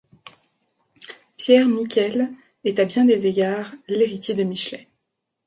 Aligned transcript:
Pierre 1.37 1.67
Miquel 1.67 2.31
est 2.63 2.79
à 2.79 2.85
bien 2.85 3.05
des 3.05 3.27
égards 3.27 3.75
l'héritier 3.87 4.33
de 4.33 4.41
Michelet. 4.41 4.87